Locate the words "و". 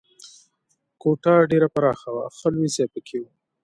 3.21-3.25